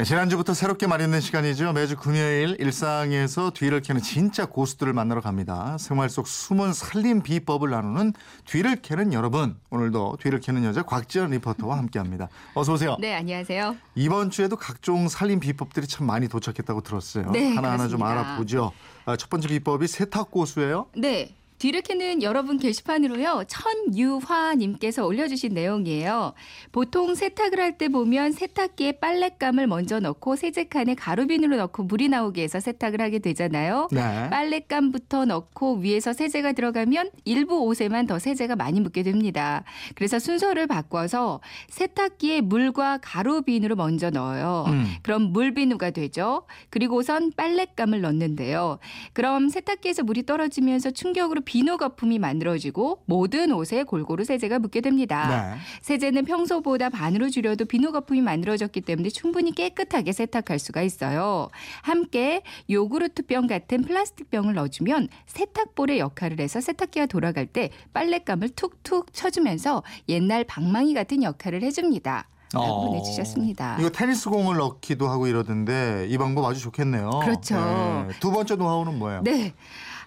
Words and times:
네, 0.00 0.04
지난주부터 0.04 0.54
새롭게 0.54 0.86
마련된 0.86 1.20
시간이죠. 1.20 1.74
매주 1.74 1.94
금요일 1.94 2.56
일상에서 2.58 3.50
뒤를 3.50 3.82
캐는 3.82 4.00
진짜 4.00 4.46
고수들을 4.46 4.94
만나러 4.94 5.20
갑니다. 5.20 5.76
생활 5.78 6.08
속 6.08 6.26
숨은 6.26 6.72
살림 6.72 7.20
비법을 7.22 7.68
나누는 7.68 8.14
뒤를 8.46 8.76
캐는 8.76 9.12
여러분. 9.12 9.58
오늘도 9.68 10.16
뒤를 10.22 10.40
캐는 10.40 10.64
여자 10.64 10.82
곽지연 10.84 11.32
리포터와 11.32 11.76
함께합니다. 11.76 12.30
어서 12.54 12.72
오세요. 12.72 12.96
네, 12.98 13.14
안녕하세요. 13.14 13.76
이번 13.94 14.30
주에도 14.30 14.56
각종 14.56 15.06
살림 15.10 15.38
비법들이 15.38 15.86
참 15.86 16.06
많이 16.06 16.28
도착했다고 16.28 16.80
들었어요. 16.80 17.30
네, 17.32 17.54
하나하나 17.54 17.86
좀 17.86 17.98
그렇습니다. 17.98 18.08
알아보죠. 18.30 18.72
아, 19.04 19.18
첫 19.18 19.28
번째 19.28 19.48
비법이 19.48 19.86
세탁 19.86 20.30
고수예요. 20.30 20.86
네. 20.96 21.36
뒤를 21.60 21.82
캐는 21.82 22.22
여러분 22.22 22.58
게시판으로요. 22.58 23.44
천유화님께서 23.46 25.04
올려주신 25.04 25.52
내용이에요. 25.52 26.32
보통 26.72 27.14
세탁을 27.14 27.60
할 27.60 27.70
때 27.76 27.88
보면 27.88 28.32
세탁기에 28.32 28.92
빨랫감을 28.92 29.66
먼저 29.66 30.00
넣고 30.00 30.36
세제칸에 30.36 30.94
가루비누로 30.96 31.56
넣고 31.56 31.84
물이 31.84 32.08
나오게 32.08 32.42
해서 32.42 32.60
세탁을 32.60 33.00
하게 33.00 33.18
되잖아요. 33.20 33.88
네. 33.92 34.28
빨랫감부터 34.30 35.26
넣고 35.26 35.76
위에서 35.76 36.12
세제가 36.12 36.52
들어가면 36.52 37.10
일부 37.24 37.60
옷에만 37.62 38.06
더 38.06 38.18
세제가 38.18 38.56
많이 38.56 38.80
묻게 38.80 39.02
됩니다. 39.02 39.62
그래서 39.94 40.18
순서를 40.18 40.66
바꿔서 40.66 41.40
세탁기에 41.68 42.40
물과 42.40 42.98
가루비누를 43.02 43.76
먼저 43.76 44.10
넣어요. 44.10 44.64
음. 44.68 44.86
그럼 45.02 45.32
물비누가 45.32 45.90
되죠. 45.90 46.46
그리고선 46.70 47.32
빨랫감을 47.36 48.00
넣는데요. 48.00 48.78
그럼 49.12 49.48
세탁기에서 49.50 50.02
물이 50.02 50.24
떨어지면서 50.26 50.90
충격으로 50.90 51.42
비누 51.50 51.78
거품이 51.78 52.20
만들어지고 52.20 53.02
모든 53.06 53.50
옷에 53.50 53.82
골고루 53.82 54.22
세제가 54.22 54.60
묻게 54.60 54.80
됩니다. 54.80 55.50
네. 55.52 55.58
세제는 55.82 56.24
평소보다 56.24 56.90
반으로 56.90 57.28
줄여도 57.28 57.64
비누 57.64 57.90
거품이 57.90 58.20
만들어졌기 58.20 58.82
때문에 58.82 59.08
충분히 59.08 59.50
깨끗하게 59.50 60.12
세탁할 60.12 60.60
수가 60.60 60.82
있어요. 60.82 61.48
함께 61.82 62.44
요구르트병 62.70 63.48
같은 63.48 63.82
플라스틱 63.82 64.30
병을 64.30 64.54
넣어주면 64.54 65.08
세탁볼의 65.26 65.98
역할을 65.98 66.38
해서 66.38 66.60
세탁기가 66.60 67.06
돌아갈 67.06 67.46
때 67.46 67.70
빨랫감을 67.94 68.50
툭툭 68.50 69.12
쳐주면서 69.12 69.82
옛날 70.08 70.44
방망이 70.44 70.94
같은 70.94 71.24
역할을 71.24 71.64
해줍니다. 71.64 72.28
어. 72.54 72.86
보내주셨습니다. 72.86 73.76
이거 73.80 73.90
테니스 73.90 74.30
공을 74.30 74.56
넣기도 74.56 75.08
하고 75.08 75.26
이러던데 75.26 76.06
이 76.08 76.16
방법 76.16 76.44
아주 76.44 76.60
좋겠네요. 76.60 77.10
그렇죠. 77.24 77.56
네. 77.56 78.14
두 78.20 78.30
번째 78.30 78.54
노하우는 78.54 79.00
뭐예요? 79.00 79.22
네. 79.24 79.52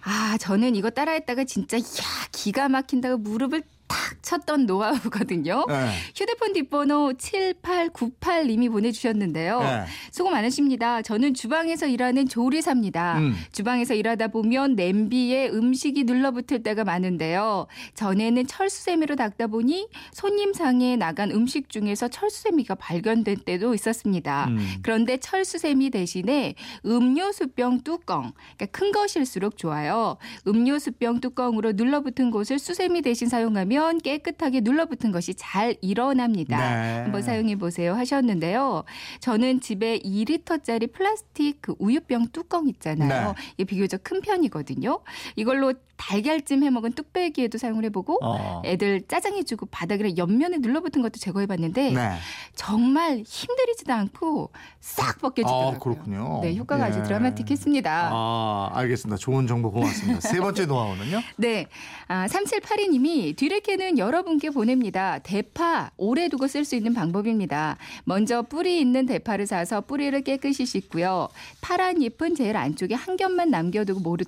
아, 0.04 0.36
저는 0.38 0.76
이거 0.76 0.90
따라했다가 0.90 1.44
진짜, 1.44 1.76
이야, 1.78 1.84
기가 2.32 2.68
막힌다고 2.68 3.18
무릎을 3.18 3.62
탁 3.94 4.22
쳤던 4.22 4.66
노하우거든요. 4.66 5.66
네. 5.68 5.90
휴대폰 6.16 6.52
뒷번호 6.52 7.12
7898님이 7.12 8.70
보내주셨는데요. 8.70 9.60
네. 9.60 9.84
수고 10.10 10.30
많으십니다. 10.30 11.00
저는 11.02 11.34
주방에서 11.34 11.86
일하는 11.86 12.28
조리사입니다. 12.28 13.18
음. 13.18 13.36
주방에서 13.52 13.94
일하다 13.94 14.28
보면 14.28 14.74
냄비에 14.74 15.48
음식이 15.48 16.04
눌러붙을 16.04 16.64
때가 16.64 16.82
많은데요. 16.82 17.68
전에는 17.94 18.48
철수세미로 18.48 19.14
닦다 19.14 19.46
보니 19.46 19.88
손님 20.12 20.52
상에 20.52 20.96
나간 20.96 21.30
음식 21.30 21.68
중에서 21.68 22.08
철수세미가 22.08 22.74
발견된 22.74 23.38
때도 23.44 23.74
있었습니다. 23.74 24.46
음. 24.48 24.58
그런데 24.82 25.18
철수세미 25.18 25.90
대신에 25.90 26.56
음료수병 26.84 27.82
뚜껑, 27.82 28.32
그러니까 28.56 28.66
큰 28.76 28.90
것일수록 28.90 29.56
좋아요. 29.56 30.16
음료수병 30.48 31.20
뚜껑으로 31.20 31.72
눌러붙은 31.72 32.32
곳을 32.32 32.58
수세미 32.58 33.02
대신 33.02 33.28
사용하면 33.28 33.83
깨끗하게 34.00 34.60
눌러붙은 34.60 35.12
것이 35.12 35.34
잘 35.34 35.76
일어납니다. 35.80 36.58
네. 36.58 37.02
한번 37.02 37.22
사용해 37.22 37.56
보세요 37.56 37.94
하셨는데요. 37.94 38.84
저는 39.20 39.60
집에 39.60 39.98
2리터짜리 39.98 40.92
플라스틱 40.92 41.58
그 41.60 41.74
우유병 41.78 42.28
뚜껑 42.32 42.68
있잖아요. 42.68 43.32
네. 43.32 43.42
이게 43.54 43.64
비교적 43.64 44.02
큰 44.04 44.20
편이거든요. 44.20 45.00
이걸로 45.36 45.74
달걀찜 45.96 46.62
해 46.64 46.70
먹은 46.70 46.92
뚝배기에도 46.92 47.58
사용을 47.58 47.84
해보고 47.84 48.18
어. 48.22 48.62
애들 48.64 49.02
짜장해주고 49.08 49.66
바닥이랑 49.66 50.16
옆면에 50.18 50.58
눌러붙은 50.58 51.02
것도 51.02 51.18
제거해봤는데 51.18 51.92
네. 51.92 52.10
정말 52.54 53.22
힘들이지도 53.24 53.92
않고 53.92 54.50
싹 54.80 55.20
벗겨지더라고요. 55.20 55.76
아, 55.76 55.78
그렇군요. 55.78 56.40
네, 56.42 56.56
효과가 56.56 56.86
아주 56.86 56.98
예. 57.00 57.02
드라마틱했습니다. 57.04 58.10
아, 58.12 58.70
알겠습니다. 58.72 59.16
좋은 59.16 59.46
정보 59.46 59.70
고맙습니다. 59.70 60.20
세 60.20 60.40
번째 60.40 60.66
노하우는요? 60.66 61.20
네. 61.36 61.66
아, 62.08 62.26
3782님이 62.26 63.36
뒤를 63.36 63.60
캐는 63.60 63.98
여러분께 63.98 64.50
보냅니다. 64.50 65.18
대파 65.20 65.90
오래 65.96 66.28
두고 66.28 66.48
쓸 66.48 66.64
수 66.64 66.76
있는 66.76 66.94
방법입니다. 66.94 67.76
먼저 68.04 68.42
뿌리 68.42 68.80
있는 68.80 69.06
대파를 69.06 69.46
사서 69.46 69.82
뿌리를 69.82 70.20
깨끗이 70.22 70.66
씻고요. 70.66 71.28
파란 71.60 72.02
잎은 72.02 72.34
제일 72.34 72.56
안쪽에 72.56 72.94
한 72.94 73.16
겹만 73.16 73.50
남겨두고 73.50 74.00
모두 74.00 74.24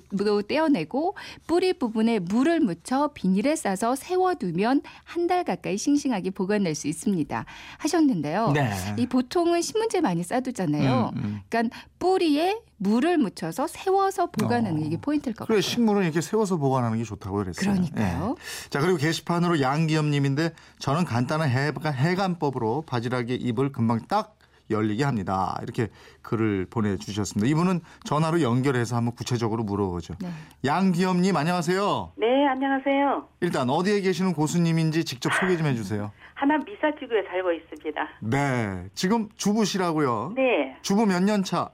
떼어내고 0.47 1.15
뿌리 1.45 1.56
부분에 1.73 2.19
물을 2.19 2.59
묻혀 2.59 3.09
비닐에 3.13 3.55
싸서 3.55 3.95
세워두면 3.95 4.81
한 5.03 5.27
달 5.27 5.43
가까이 5.43 5.77
싱싱하게 5.77 6.29
보관할 6.31 6.73
수 6.73 6.87
있습니다. 6.87 7.45
하셨는데요. 7.79 8.51
네. 8.51 8.71
이 8.97 9.05
보통은 9.07 9.61
신문지에 9.61 9.99
많이 9.99 10.23
싸두잖아요. 10.23 11.11
음, 11.17 11.23
음. 11.23 11.41
그러니까 11.49 11.75
뿌리에 11.99 12.57
물을 12.77 13.17
묻혀서 13.17 13.67
세워서 13.67 14.27
보관하는 14.27 14.77
어. 14.77 14.79
게 14.79 14.85
이게 14.85 14.97
포인트일 15.01 15.35
것 15.35 15.47
그래 15.47 15.57
같아요. 15.57 15.69
식물은 15.69 16.03
이렇게 16.03 16.21
세워서 16.21 16.57
보관하는 16.57 16.97
게 16.97 17.03
좋다고 17.03 17.37
그랬어요. 17.37 17.73
그러니까요. 17.73 18.35
예. 18.37 18.69
자 18.69 18.79
그리고 18.79 18.97
게시판으로 18.97 19.59
양기염님인데 19.59 20.51
저는 20.79 21.03
간단한 21.03 21.49
해, 21.49 21.73
해간법으로 21.91 22.83
바지락의 22.87 23.37
입을 23.37 23.71
금방 23.73 23.99
딱 24.07 24.36
열리게 24.69 25.03
합니다. 25.03 25.57
이렇게 25.63 25.87
글을 26.21 26.67
보내주셨습니다. 26.69 27.47
이분은 27.49 27.81
전화로 28.05 28.41
연결해서 28.41 28.95
한번 28.95 29.15
구체적으로 29.15 29.63
물어보죠. 29.63 30.15
네. 30.21 30.29
양기염님 30.65 31.35
안녕하세요. 31.35 32.13
네, 32.17 32.47
안녕하세요. 32.47 33.27
일단 33.41 33.69
어디에 33.69 34.01
계시는 34.01 34.33
고수님인지 34.33 35.05
직접 35.05 35.33
소개 35.33 35.55
좀 35.57 35.67
해주세요. 35.67 36.11
하남 36.33 36.63
미사지구에 36.65 37.23
살고 37.29 37.51
있습니다. 37.53 38.07
네, 38.21 38.85
지금 38.93 39.29
주부시라고요. 39.35 40.33
네, 40.35 40.77
주부 40.81 41.05
몇 41.05 41.21
년 41.23 41.43
차? 41.43 41.69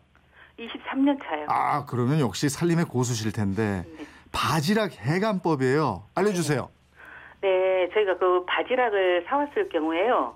23년 0.60 1.20
차요. 1.24 1.46
아 1.50 1.86
그러면 1.86 2.20
역시 2.20 2.48
살림의 2.48 2.86
고수실 2.86 3.31
텐데 3.31 3.84
네. 3.98 4.06
바지락 4.31 4.92
해간법이에요. 4.94 6.04
알려주세요. 6.16 6.70
네, 7.42 7.90
저희가 7.94 8.18
그 8.18 8.46
바지락을 8.46 9.25
사왔을 9.28 9.68
경우에요. 9.70 10.36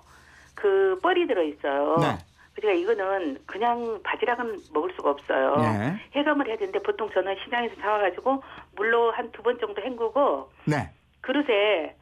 그 0.54 0.98
뻘이 1.02 1.26
들어 1.26 1.42
있어요. 1.42 1.96
네. 2.00 2.18
그러니까 2.60 2.80
이거는 2.92 3.38
그냥 3.46 4.00
바지락은 4.02 4.58
먹을 4.74 4.92
수가 4.96 5.10
없어요. 5.10 5.56
네. 5.56 5.96
해감을 6.16 6.48
해야 6.48 6.56
되는데 6.56 6.80
보통 6.82 7.08
저는 7.12 7.36
시장에서 7.44 7.74
사와가지고 7.80 8.42
물로 8.76 9.12
한 9.12 9.30
두 9.30 9.42
번 9.42 9.58
정도 9.60 9.80
헹구고 9.80 10.50
네. 10.66 10.90
그릇에 11.20 11.94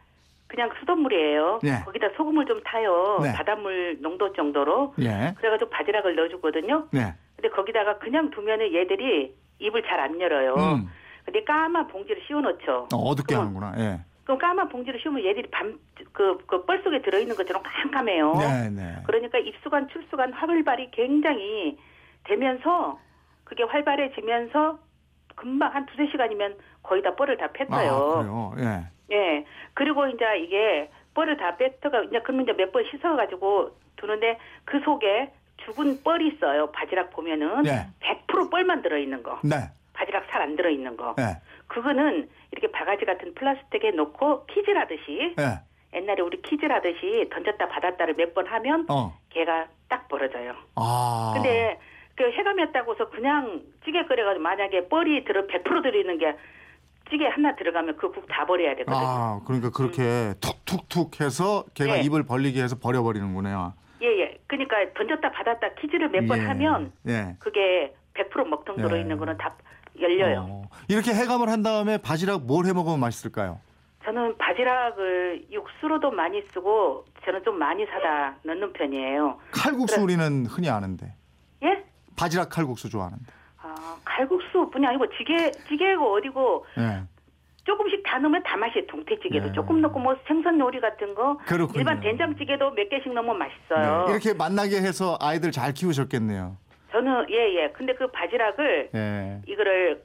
그냥 0.48 0.70
수돗물이에요. 0.80 1.60
네. 1.62 1.82
거기다 1.84 2.08
소금을 2.16 2.46
좀 2.46 2.62
타요. 2.62 3.18
네. 3.22 3.32
바닷물 3.34 3.98
농도 4.00 4.32
정도로. 4.32 4.94
예. 5.00 5.34
그래가지고 5.36 5.68
바지락을 5.70 6.14
넣어주거든요. 6.16 6.86
네. 6.92 7.12
근데 7.36 7.48
거기다가 7.50 7.98
그냥 7.98 8.30
두면은 8.30 8.72
얘들이 8.72 9.34
입을 9.58 9.82
잘 9.82 10.00
안 10.00 10.18
열어요. 10.20 10.54
음. 10.54 10.88
근데 11.24 11.42
까만 11.44 11.88
봉지를 11.88 12.22
씌워놓죠. 12.26 12.88
어, 12.94 12.96
어둡게 12.96 13.34
하는구나. 13.34 13.74
예. 13.78 13.98
그럼 14.26 14.38
까만 14.38 14.68
봉지를 14.68 15.00
씌우면 15.00 15.24
얘들이 15.24 15.48
밤, 15.52 15.78
그, 16.12 16.36
그, 16.46 16.64
뻘 16.66 16.82
속에 16.82 17.00
들어있는 17.00 17.36
것처럼 17.36 17.62
깜깜해요. 17.62 18.34
네, 18.34 18.70
네. 18.70 18.96
그러니까 19.06 19.38
입수관, 19.38 19.88
출수관 19.88 20.32
활발이 20.32 20.90
굉장히 20.90 21.78
되면서 22.24 22.98
그게 23.44 23.62
활발해지면서 23.62 24.80
금방 25.36 25.72
한 25.74 25.86
두세 25.86 26.08
시간이면 26.10 26.56
거의 26.82 27.02
다 27.02 27.14
뻘을 27.14 27.36
다 27.36 27.44
아, 27.46 27.48
뺐어요. 27.52 28.52
그래요. 28.58 28.88
예. 29.10 29.14
예. 29.14 29.44
그리고 29.74 30.06
이제 30.08 30.24
이게 30.40 30.90
뻘을 31.14 31.36
다 31.36 31.56
뺐다가 31.56 32.02
이제 32.04 32.20
그러면 32.24 32.42
이제 32.44 32.52
몇 32.52 32.72
번 32.72 32.82
씻어가지고 32.90 33.70
두는데 33.96 34.38
그 34.64 34.80
속에 34.80 35.32
죽은 35.58 36.02
뻘이 36.02 36.28
있어요. 36.34 36.72
바지락 36.72 37.10
보면은 37.10 37.64
예. 37.66 37.86
100% 38.00 38.50
뻘만 38.50 38.82
들어있는 38.82 39.22
거. 39.22 39.38
네. 39.44 39.56
바지락 40.16 40.24
살안 40.30 40.56
들어 40.56 40.70
있는 40.70 40.96
거. 40.96 41.14
예. 41.18 41.38
그거는 41.68 42.28
이렇게 42.52 42.70
바가지 42.70 43.04
같은 43.04 43.34
플라스틱에 43.34 43.90
놓고 43.92 44.46
키질하듯이 44.46 45.34
예. 45.38 45.60
옛날에 45.98 46.22
우리 46.22 46.40
키질하듯이 46.42 47.28
던졌다 47.32 47.68
받았다를 47.68 48.14
몇 48.14 48.34
번 48.34 48.46
하면 48.46 48.86
어. 48.88 49.16
걔가 49.30 49.66
딱 49.88 50.08
벌어져요. 50.08 50.54
아. 50.74 51.32
근데 51.34 51.78
그 52.16 52.24
해감이었다고 52.30 52.94
해서 52.94 53.10
그냥 53.10 53.62
찌개 53.84 54.04
끓여가지고 54.04 54.42
만약에 54.42 54.88
뻘이 54.88 55.24
들어 55.24 55.46
100% 55.46 55.82
들어있는 55.82 56.18
게 56.18 56.36
찌개 57.10 57.26
하나 57.26 57.54
들어가면 57.54 57.96
그 57.96 58.10
국 58.10 58.26
다 58.28 58.44
버려야 58.46 58.74
되거든요. 58.76 58.96
아, 58.98 59.40
그러니까 59.46 59.70
그렇게 59.70 60.34
툭툭툭 60.40 61.20
해서 61.20 61.64
걔가 61.74 61.94
네. 61.94 62.00
입을 62.02 62.24
벌리게 62.26 62.60
해서 62.62 62.76
버려버리는구나. 62.80 63.74
예, 64.02 64.06
예. 64.20 64.38
그러니까 64.46 64.76
던졌다 64.94 65.30
받았다 65.30 65.74
키즈를 65.74 66.08
몇번 66.08 66.38
예. 66.40 66.42
하면 66.46 66.92
예. 67.06 67.36
그게 67.38 67.94
100% 68.14 68.48
먹통 68.48 68.76
예. 68.78 68.82
들어있는 68.82 69.16
거는 69.18 69.36
다 69.38 69.54
열려요. 70.00 70.46
어, 70.48 70.62
이렇게 70.88 71.12
해감을 71.14 71.48
한 71.48 71.62
다음에 71.62 71.98
바지락 71.98 72.42
뭘 72.46 72.66
해 72.66 72.72
먹으면 72.72 72.98
맛있을까요? 73.00 73.60
저는 74.04 74.36
바지락을 74.38 75.46
육수로도 75.50 76.10
많이 76.12 76.40
쓰고 76.52 77.04
저는 77.24 77.42
좀 77.44 77.58
많이 77.58 77.84
사다 77.86 78.36
넣는 78.44 78.72
편이에요. 78.72 79.38
칼국수 79.50 79.96
그래. 79.96 80.04
우리는 80.04 80.46
흔히 80.46 80.70
아는데 80.70 81.12
예? 81.64 81.84
바지락 82.16 82.48
칼국수 82.50 82.88
좋아하는데. 82.88 83.24
아, 83.62 83.96
칼국수뿐이 84.04 84.86
아니고 84.86 85.06
찌개 85.18 85.50
찌개고 85.68 86.12
어디고 86.14 86.66
예. 86.78 87.02
조금씩 87.64 88.04
다 88.06 88.18
넣으면 88.20 88.44
다 88.44 88.56
맛이 88.56 88.86
동태찌개도 88.86 89.46
네. 89.48 89.52
조금 89.52 89.80
넣고 89.80 89.98
뭐 89.98 90.14
생선 90.28 90.60
요리 90.60 90.80
같은 90.80 91.12
거 91.16 91.36
그렇군요. 91.38 91.80
일반 91.80 92.00
된장찌개도 92.00 92.70
몇 92.70 92.88
개씩 92.88 93.12
넣으면 93.12 93.36
맛있어요. 93.38 94.04
네, 94.06 94.12
이렇게 94.12 94.34
만나게 94.34 94.76
해서 94.76 95.18
아이들 95.20 95.50
잘 95.50 95.72
키우셨겠네요. 95.74 96.56
저는 96.92 97.26
예예. 97.30 97.70
근데 97.72 97.94
그 97.94 98.06
바지락을 98.08 98.90
예. 98.94 99.40
이거를 99.46 100.02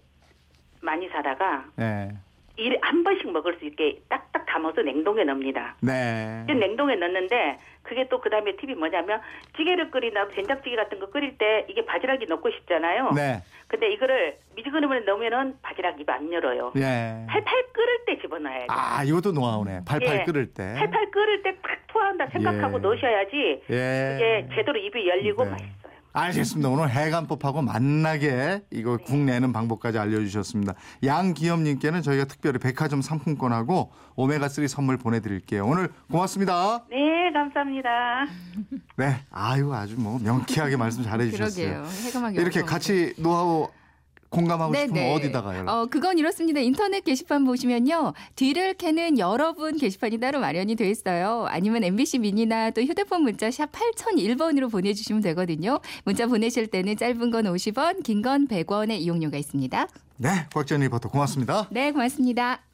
많이 0.82 1.08
사다가 1.10 1.66
예. 1.80 2.10
일한 2.58 3.04
번씩 3.04 3.32
먹을 3.32 3.58
수 3.58 3.66
있게 3.66 4.02
딱딱 4.10 4.46
담아서 4.46 4.82
냉동에 4.82 5.24
넣습니다. 5.24 5.76
네. 5.82 6.44
냉동에 6.48 6.96
넣는데 6.96 7.58
그게 7.82 8.08
또 8.10 8.20
그다음에 8.20 8.56
팁이 8.58 8.76
뭐냐면 8.76 9.22
찌개를 9.58 9.90
끓이나 9.90 10.28
된장찌개 10.28 10.76
같은 10.76 11.00
거 11.00 11.10
끓일 11.10 11.38
때 11.38 11.66
이게 11.70 11.86
바지락이 11.86 12.26
넣고 12.28 12.52
싶잖아요. 12.52 13.12
네. 13.16 13.38
근데 13.68 13.92
이거를 13.94 14.38
미지근함을 14.56 15.06
넣으면은 15.06 15.56
바지락 15.62 16.00
입 16.02 16.10
안 16.10 16.32
열어요. 16.32 16.74
예. 16.76 17.26
팔팔 17.30 17.64
끓을 17.72 18.06
때 18.06 18.20
집어넣어야 18.20 18.58
돼요. 18.60 18.68
아, 18.70 19.04
이것도 19.06 19.32
노하우네. 19.32 19.82
팔팔 19.88 20.20
예. 20.20 20.24
끓을 20.26 20.48
때. 20.54 20.74
팔팔 20.78 21.10
끓을 21.12 21.42
때탁 21.44 21.88
투하한다 21.88 22.28
생각하고 22.28 22.78
예. 22.78 22.82
넣으셔야지 22.82 23.62
예. 23.72 24.16
이게 24.18 24.48
제대로 24.56 24.78
입이 24.78 25.08
열리고 25.08 25.46
네. 25.46 25.52
맛있어요. 25.52 25.81
알겠습니다. 26.14 26.70
오늘 26.70 26.90
해감법하고 26.90 27.62
만나게 27.62 28.64
이거 28.72 28.98
국 28.98 29.18
내는 29.18 29.54
방법까지 29.54 29.98
알려주셨습니다. 29.98 30.74
양기염님께는 31.04 32.02
저희가 32.02 32.26
특별히 32.26 32.60
백화점 32.60 33.02
상품권하고 33.02 33.92
오메가3 34.16 34.68
선물 34.68 34.98
보내드릴게요. 34.98 35.66
오늘 35.66 35.90
고맙습니다. 36.10 36.84
네, 36.90 37.32
감사합니다. 37.34 37.90
네. 38.98 39.22
아유, 39.32 39.74
아주 39.74 39.96
뭐 39.98 40.20
명쾌하게 40.20 40.78
말씀 40.78 41.04
잘해주셨어요. 41.04 41.84
그러게요. 42.12 42.42
이렇게 42.42 42.62
같이 42.62 43.14
노하우 43.18 43.70
공감하고 44.32 44.74
싶으면 44.74 44.94
네네. 44.94 45.14
어디다가 45.14 45.58
연락? 45.58 45.72
어, 45.72 45.86
그건 45.86 46.18
이렇습니다. 46.18 46.60
인터넷 46.62 47.04
게시판 47.04 47.44
보시면요. 47.46 48.14
뒤를 48.36 48.74
캐는 48.74 49.20
여러분 49.20 49.78
게시판이 49.78 50.20
따로 50.20 50.40
마련이 50.40 50.76
돼 50.76 50.90
있어요. 50.90 51.46
아니면 51.50 51.84
MBC 51.84 52.20
미니나 52.20 52.72
또 52.72 52.82
휴대폰 52.82 53.24
문자 53.24 53.52
샵 53.52 53.70
8001번으로 53.72 54.72
보내주시면 54.72 55.22
되거든요. 55.22 55.80
문자 56.06 56.26
보내실 56.28 56.68
때는 56.68 56.96
짧은 56.98 57.30
건 57.30 57.44
50원, 57.46 58.04
긴 58.04 58.22
건 58.22 58.48
100원의 58.48 59.00
이용료가 59.02 59.38
있습니다. 59.38 59.88
네, 60.18 60.30
곽전 60.54 60.80
리포터 60.82 61.10
고맙습니다. 61.10 61.68
네, 61.72 61.92
고맙습니다. 61.92 62.71